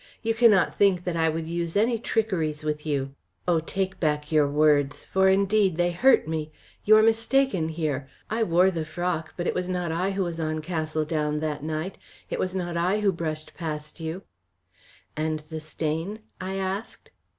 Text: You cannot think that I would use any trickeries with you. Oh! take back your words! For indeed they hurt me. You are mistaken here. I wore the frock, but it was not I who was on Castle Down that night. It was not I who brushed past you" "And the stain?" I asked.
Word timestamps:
You 0.23 0.33
cannot 0.33 0.79
think 0.79 1.03
that 1.03 1.15
I 1.15 1.29
would 1.29 1.45
use 1.45 1.77
any 1.77 1.99
trickeries 1.99 2.63
with 2.63 2.87
you. 2.87 3.13
Oh! 3.47 3.59
take 3.59 3.99
back 3.99 4.31
your 4.31 4.47
words! 4.47 5.03
For 5.03 5.29
indeed 5.29 5.77
they 5.77 5.91
hurt 5.91 6.27
me. 6.27 6.51
You 6.83 6.97
are 6.97 7.03
mistaken 7.03 7.69
here. 7.69 8.09
I 8.27 8.41
wore 8.41 8.71
the 8.71 8.83
frock, 8.83 9.35
but 9.37 9.45
it 9.45 9.53
was 9.53 9.69
not 9.69 9.91
I 9.91 10.09
who 10.09 10.23
was 10.23 10.39
on 10.39 10.59
Castle 10.61 11.05
Down 11.05 11.39
that 11.41 11.61
night. 11.63 11.99
It 12.31 12.39
was 12.39 12.55
not 12.55 12.75
I 12.75 13.01
who 13.01 13.11
brushed 13.11 13.53
past 13.53 13.99
you" 13.99 14.23
"And 15.23 15.41
the 15.51 15.59
stain?" 15.59 16.21
I 16.41 16.55
asked. 16.55 17.11